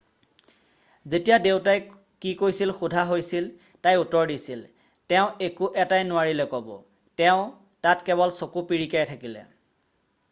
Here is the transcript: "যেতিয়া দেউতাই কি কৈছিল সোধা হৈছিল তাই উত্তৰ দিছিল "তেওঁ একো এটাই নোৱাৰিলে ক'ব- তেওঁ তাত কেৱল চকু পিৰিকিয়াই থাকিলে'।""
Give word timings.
"যেতিয়া 1.11 1.35
দেউতাই 1.47 1.79
কি 2.21 2.31
কৈছিল 2.39 2.73
সোধা 2.79 3.03
হৈছিল 3.09 3.49
তাই 3.85 3.99
উত্তৰ 4.05 4.31
দিছিল 4.33 4.63
"তেওঁ 5.13 5.29
একো 5.51 5.71
এটাই 5.85 6.09
নোৱাৰিলে 6.13 6.49
ক'ব- 6.57 6.73
তেওঁ 7.23 7.47
তাত 7.87 8.11
কেৱল 8.11 8.37
চকু 8.41 8.67
পিৰিকিয়াই 8.73 9.09
থাকিলে'।"" 9.15 9.47